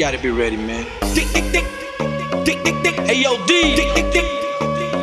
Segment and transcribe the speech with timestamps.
[0.00, 0.86] gotta be ready, man.
[1.14, 1.66] Tic, tic, tic,
[2.42, 3.76] tic, tic, tic, hey, yo, D.
[3.76, 4.24] Tic, tic, tic.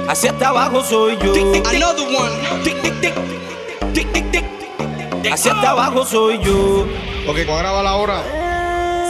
[0.10, 1.34] Hacia abajo soy yo.
[1.34, 2.34] Tic, tic, Another one.
[2.64, 3.14] Tic, tic, tic,
[3.94, 5.32] tic, tic, tic.
[5.32, 6.88] Hacia abajo soy yo.
[7.30, 8.24] Ok, cuadraba la hora.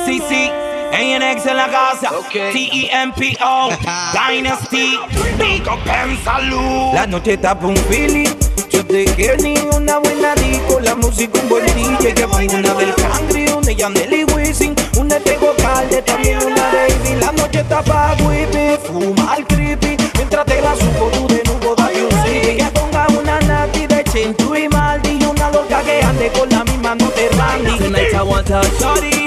[0.05, 0.51] Sí, sí.
[0.93, 2.51] ANX en la casa, okay.
[2.53, 3.69] T-E-M-P-O,
[4.29, 4.99] Dynasty,
[5.37, 5.79] Big Up
[6.23, 6.93] salud.
[6.93, 8.29] La noche está pa' un feeling,
[8.69, 12.73] yo te quiero ni una buena disco, la música un buen DJ, que fue una
[12.73, 17.19] del country, una Yanel y Wisin, una de Gocalde, también una Baby.
[17.19, 22.03] La noche está pa' whippy, fumar creepy, mientras te la supo tú de nuevo dale
[22.03, 22.57] un city.
[22.57, 26.63] Que ponga una Nati de Chintu y Maldi, y una loca que ande con la
[26.63, 27.77] misma, no te randy.
[27.77, 29.26] Tonight's I want a shawty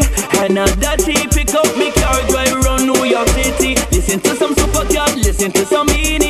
[0.51, 3.77] When that he pick up me car drive run New York City.
[3.95, 6.30] Listen to some super cat, listen to some meanie.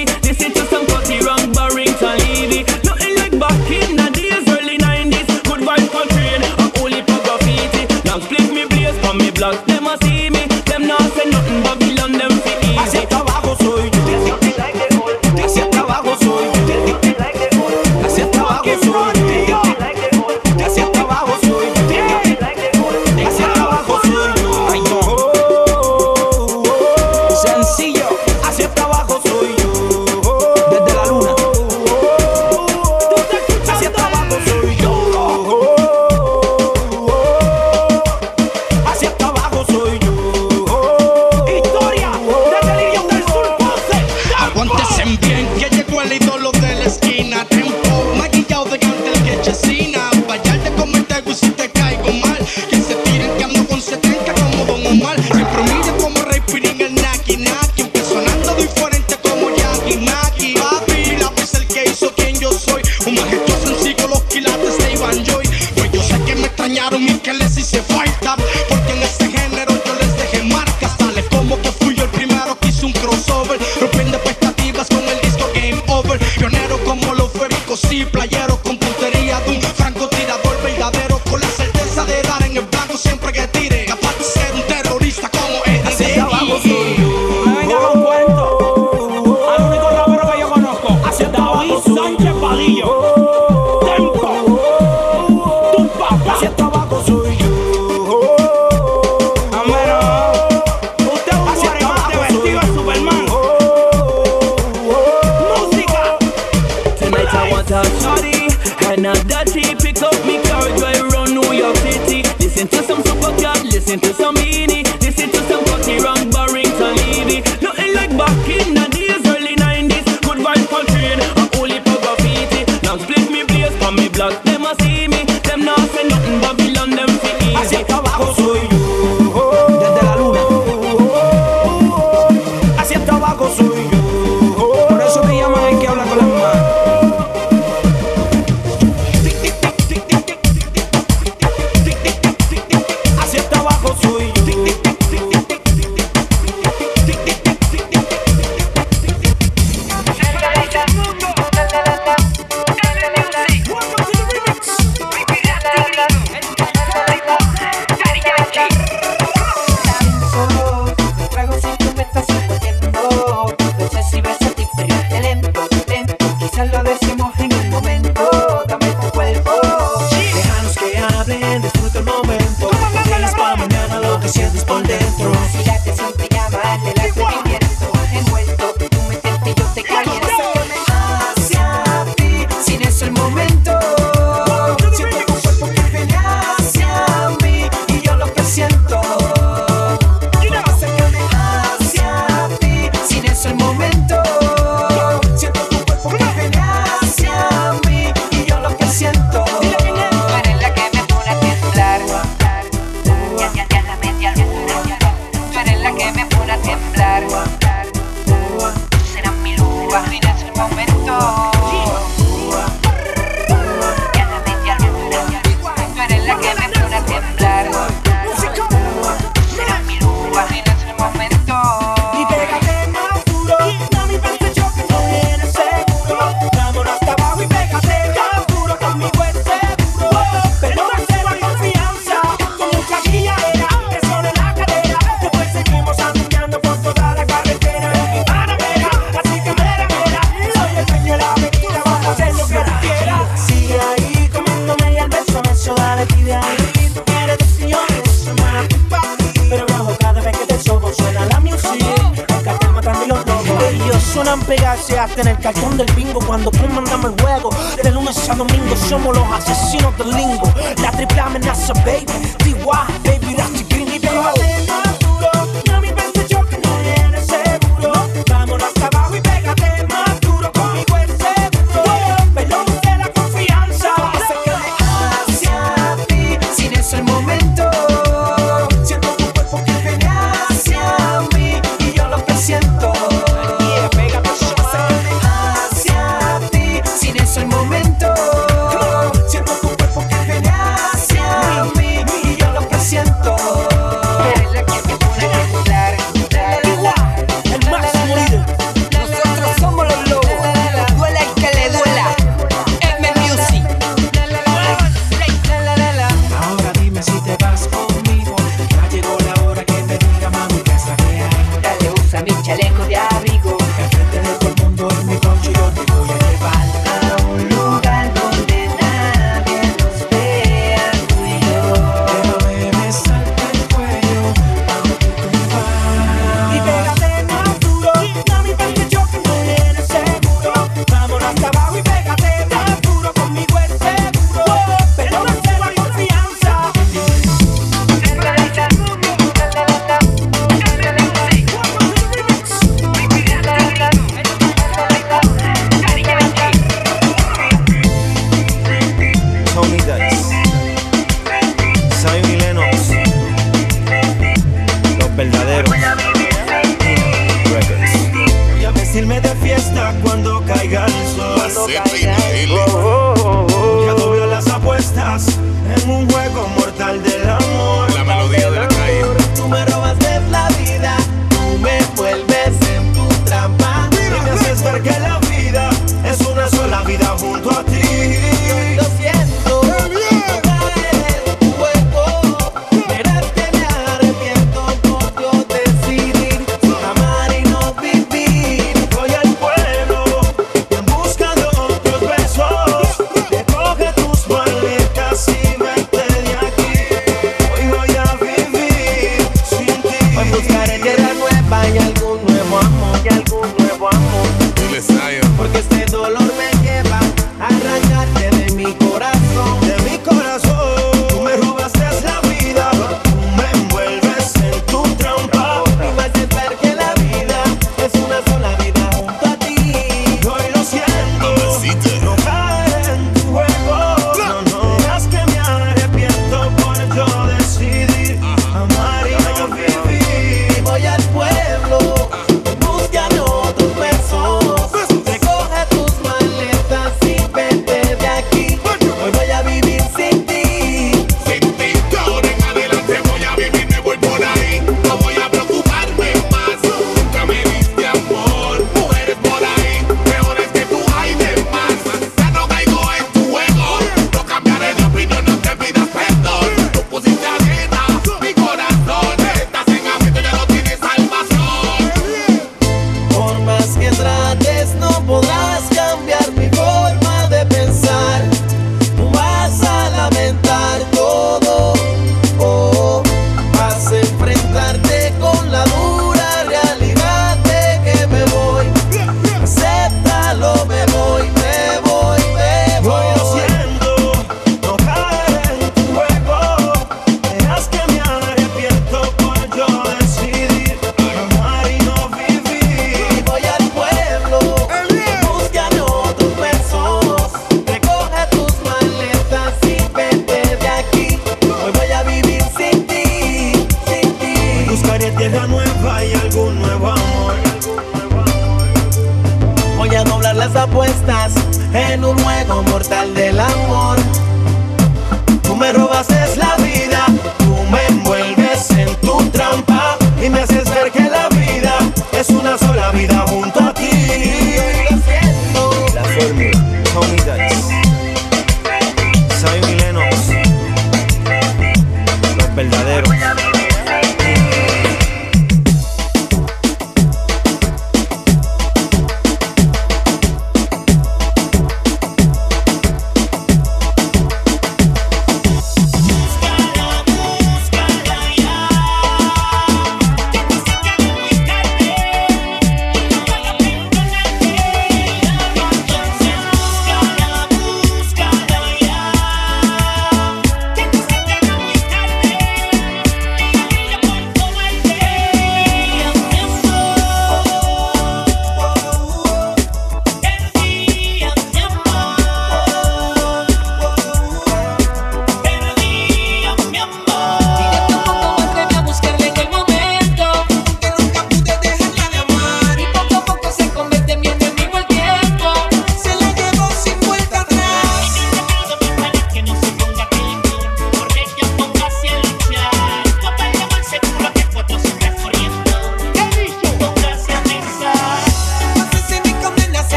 [120.92, 121.18] brain.
[121.38, 122.82] I'm only power feet.
[122.82, 124.49] Now split me blaze for me blood.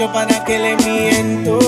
[0.00, 1.58] espacio para que le miento.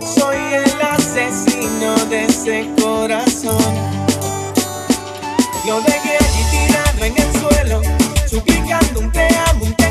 [0.00, 3.74] Soy el asesino de ese corazón.
[5.66, 7.82] Lo dejé allí tirado en el suelo,
[8.28, 9.85] suplicando un te amo, un te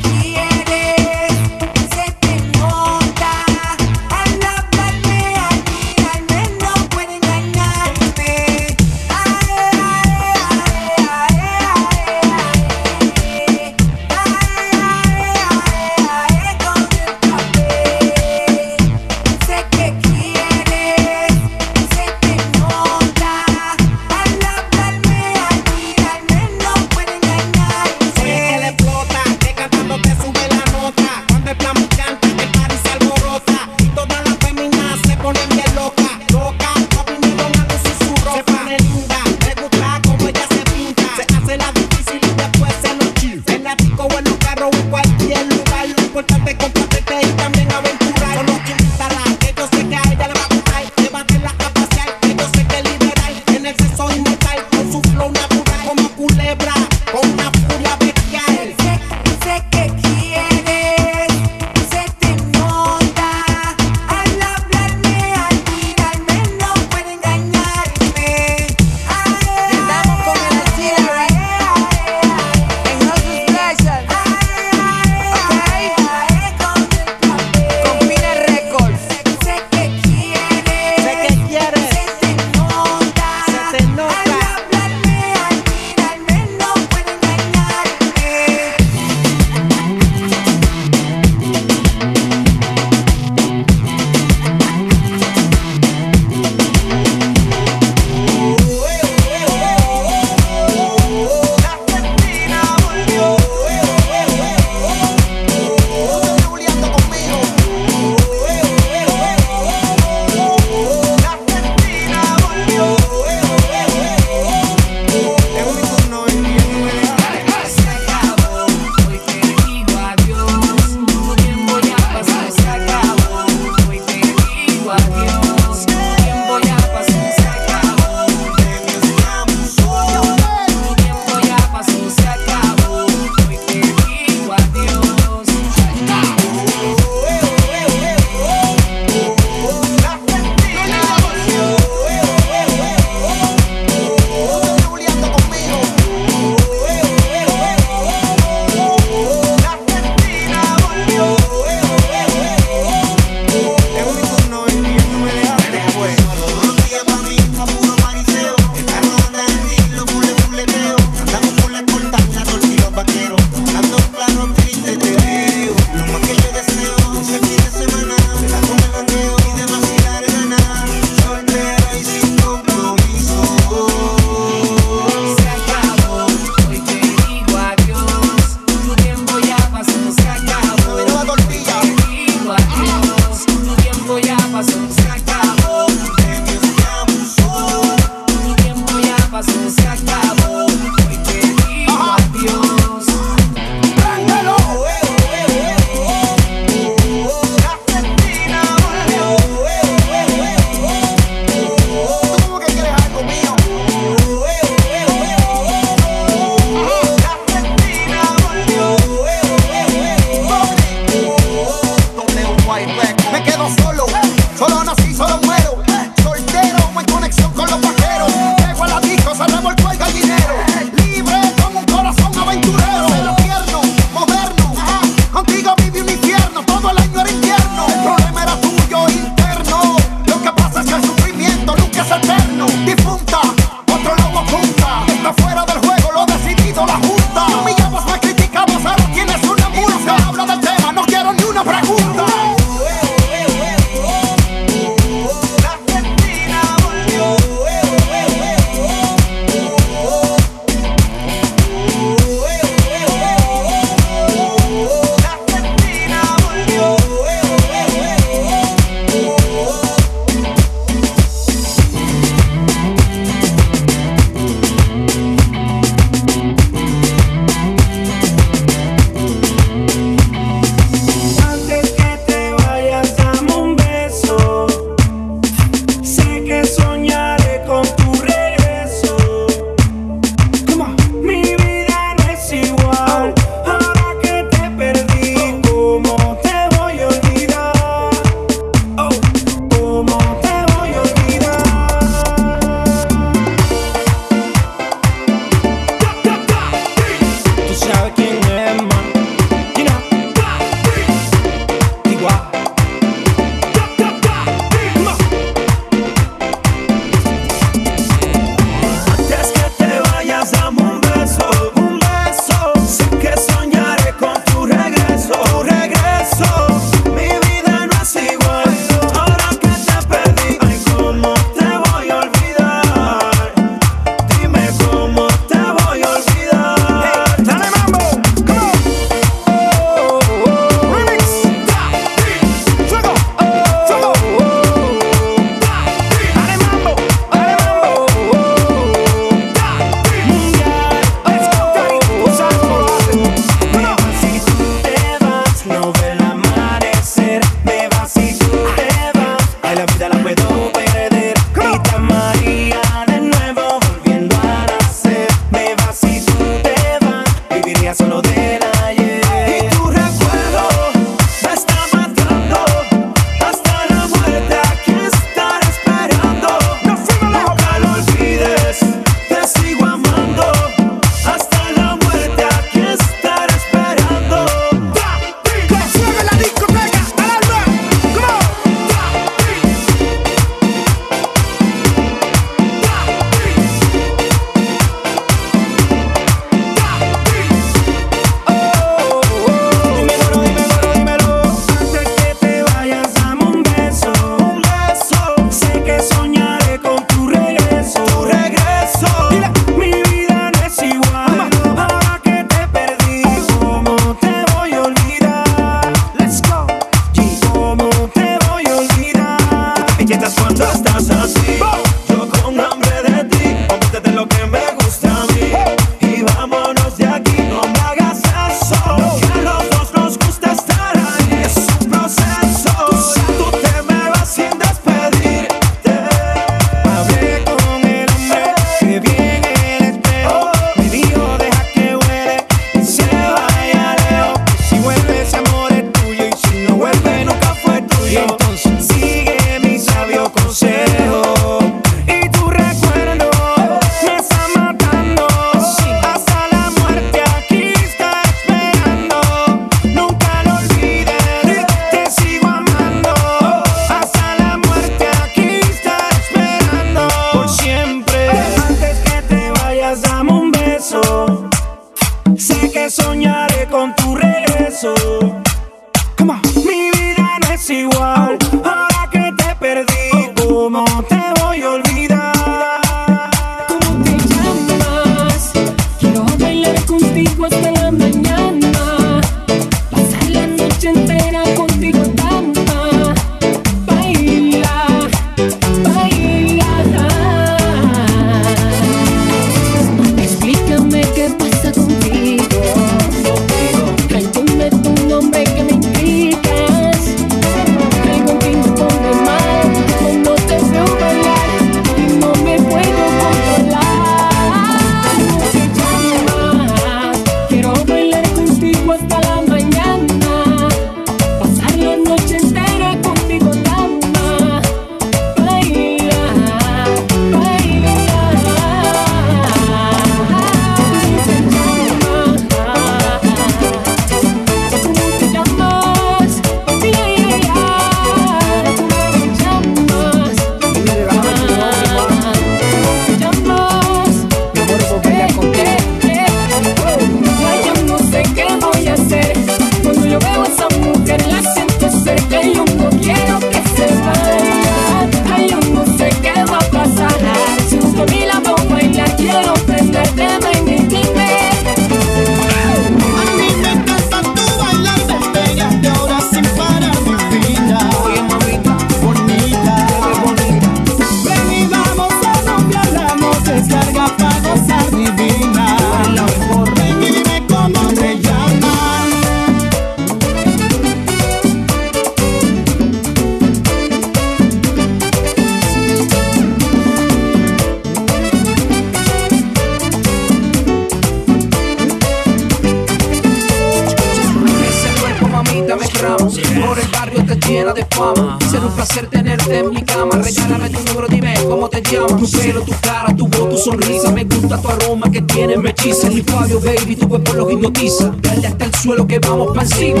[587.70, 588.38] carrera de fama.
[588.50, 590.16] Será un placer tenerte en mi cama.
[590.16, 592.16] Regálame tu número, dime cómo te llamas.
[592.16, 594.10] Tu pelo, tu cara, tu voz, tu sonrisa.
[594.10, 596.08] Me gusta tu aroma que tiene, me hechiza.
[596.08, 598.12] Mi Fabio, baby, tu cuerpo lo hipnotiza.
[598.20, 600.00] Dale hasta el suelo que vamos pa' encima.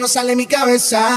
[0.00, 1.14] no sale mi cabeza.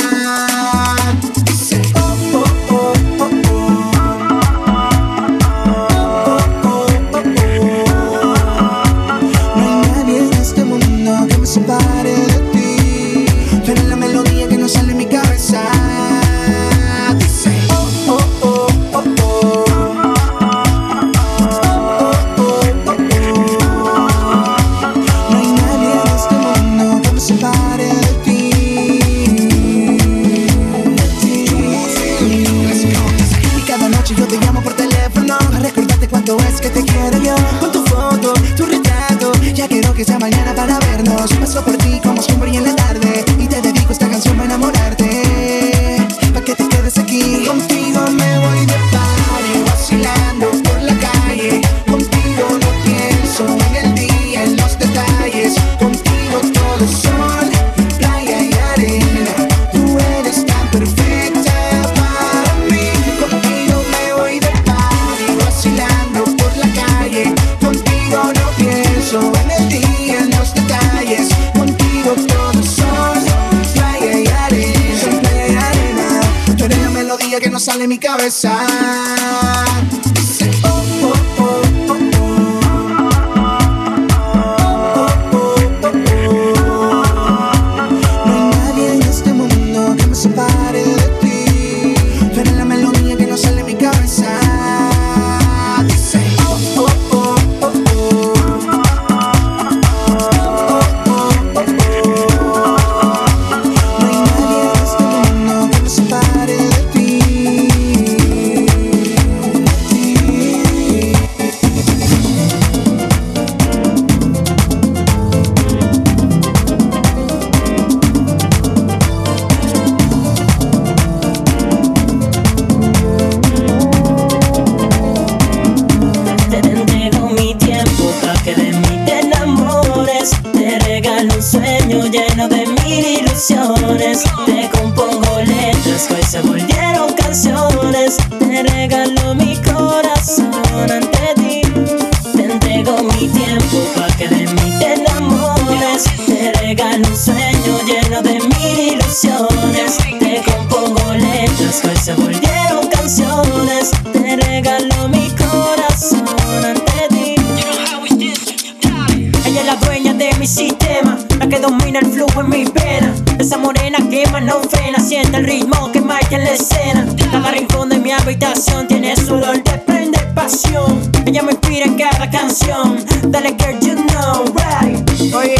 [165.53, 167.05] ritmo que marca la escena.
[167.31, 170.99] Cada rincón de mi habitación tiene su olor, desprende pasión.
[171.25, 173.03] Ella me inspira en cada canción.
[173.27, 175.33] Dale, girl, you know, right.
[175.33, 175.57] Oye,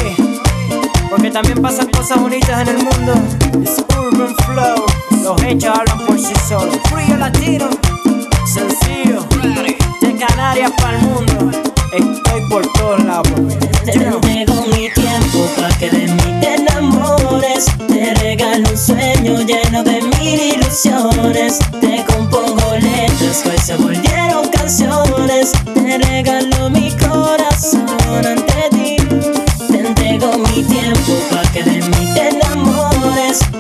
[1.10, 3.14] porque también pasan cosas bonitas en el mundo.
[3.62, 4.86] It's urban flow.
[5.24, 6.78] Los hechos hablan por sí solos.
[6.90, 7.70] Frío latino,
[8.46, 9.24] sencillo.
[10.02, 11.52] De Canarias para el mundo.
[11.94, 13.30] Estoy por todos lados.
[13.86, 14.22] Te entrego
[14.72, 17.66] mi tiempo para que de mí te enamores.
[17.88, 18.33] Te
[18.74, 21.60] un sueño lleno de mil ilusiones.
[21.80, 25.52] Te compongo letras, pues se volvieron canciones.
[25.76, 28.96] Te regalo mi corazón ante ti.
[29.68, 32.34] Te entrego mi tiempo para que de mí te.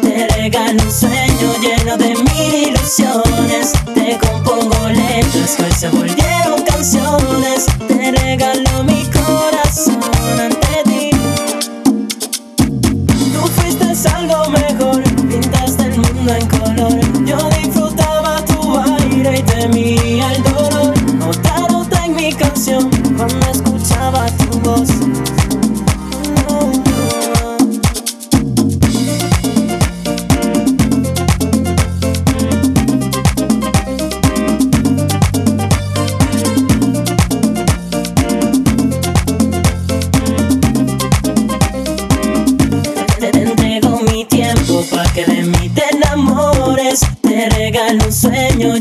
[0.01, 3.73] Te regalo un sueño lleno de mil ilusiones.
[3.93, 6.22] Te compongo letras, pues se volvieron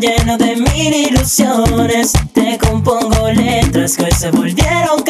[0.02, 2.12] lleno de mil ilusiones.
[2.32, 5.01] Te compongo letras que hoy se volvieron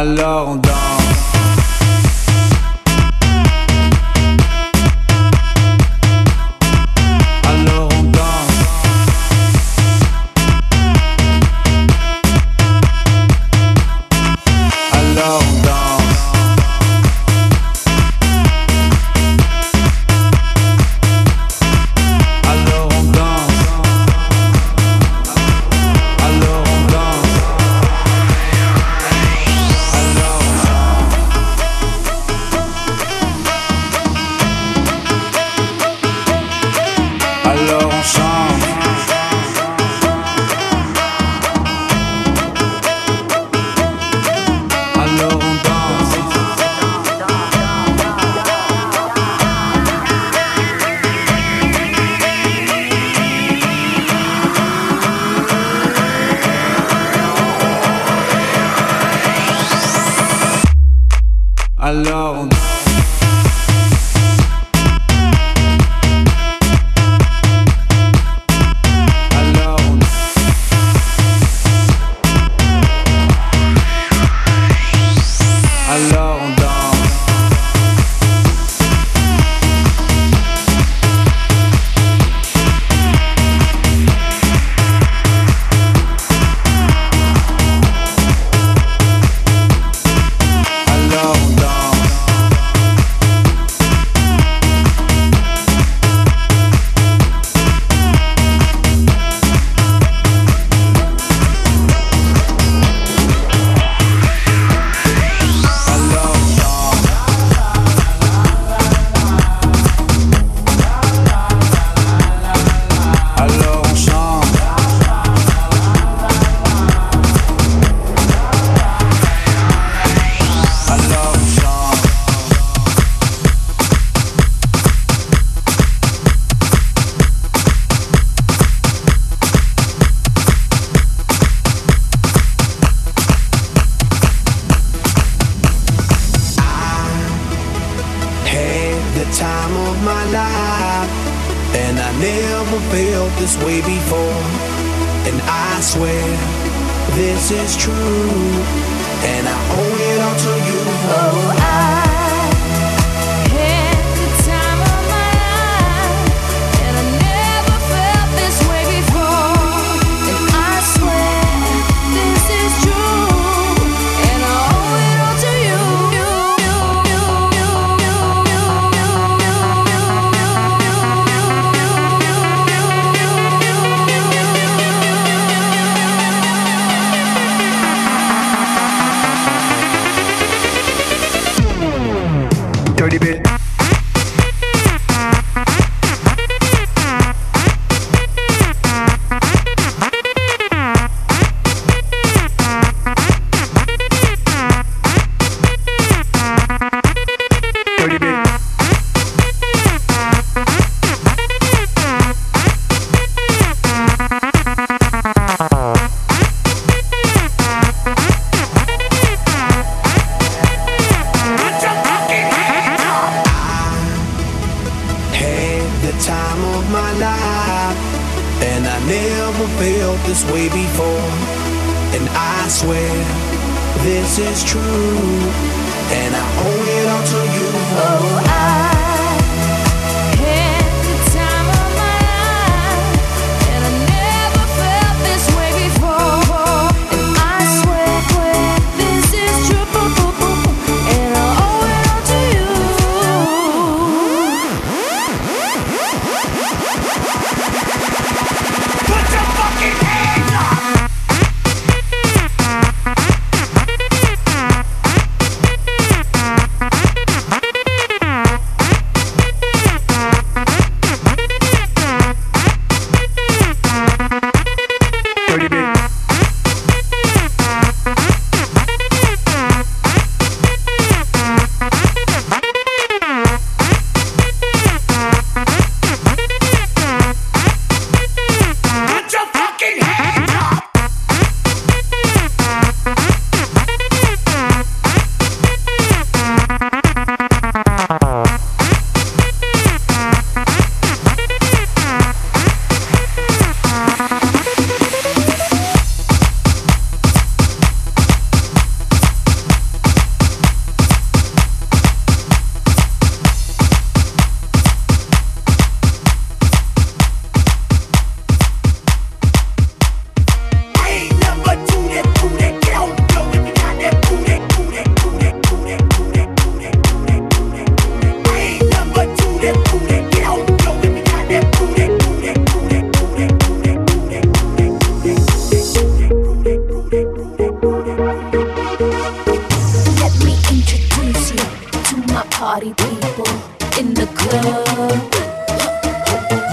[0.00, 0.69] Alors on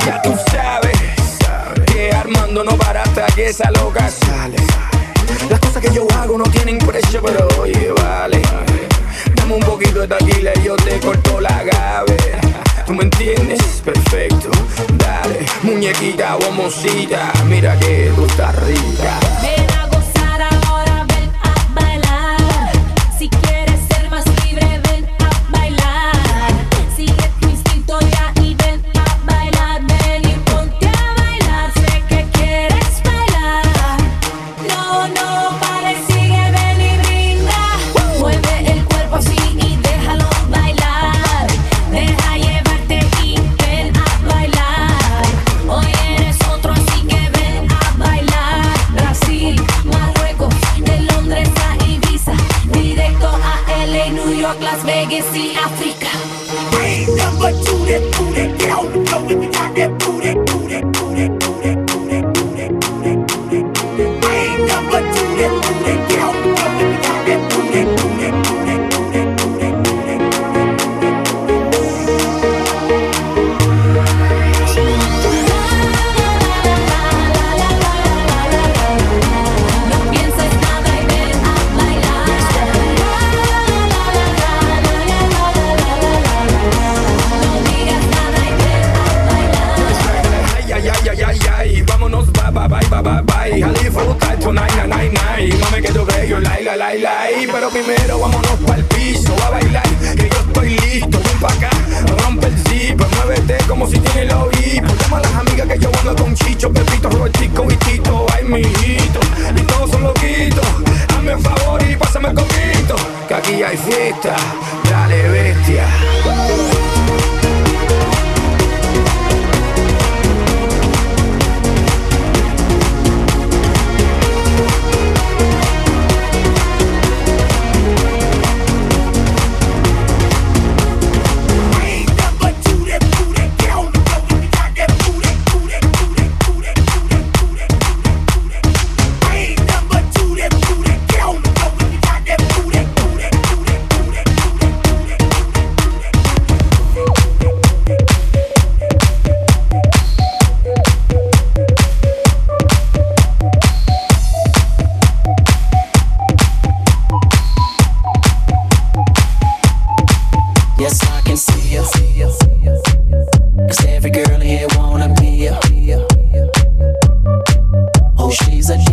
[0.05, 0.97] Ya tú sabes,
[1.85, 4.57] que Armando no barata, que esa loca sale.
[5.49, 8.41] Las cosas que yo hago no tienen precio, pero oye, vale.
[9.35, 12.63] Dame un poquito de taquila y yo te corto la gaveta.
[12.85, 13.61] ¿Tú me entiendes?
[13.83, 14.49] Perfecto.
[14.97, 19.56] Dale, muñequita, bomboncita, mira que tú estás rica.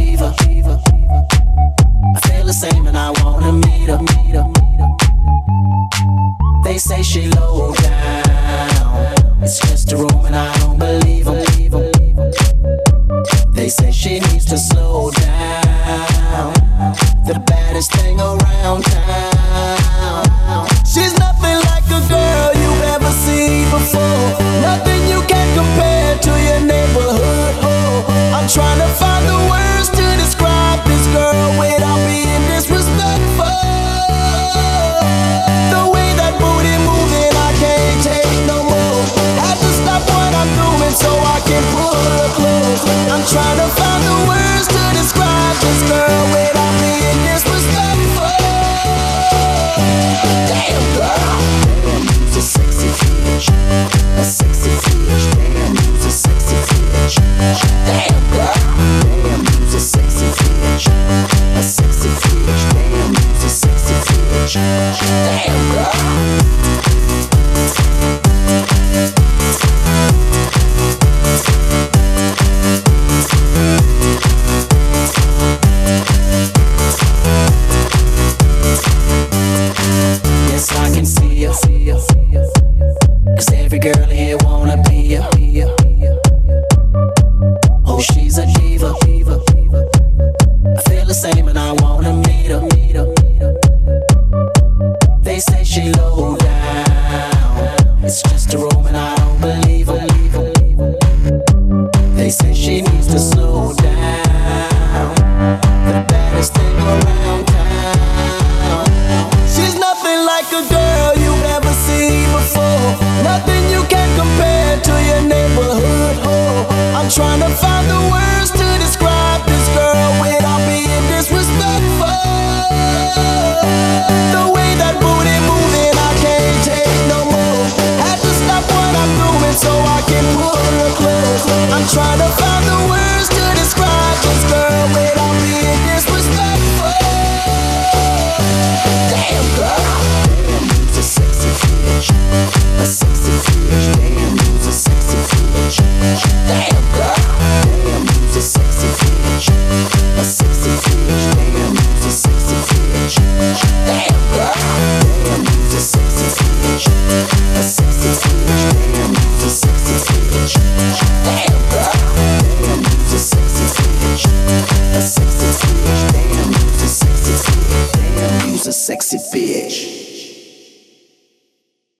[0.04, 0.20] She's
[0.66, 0.73] a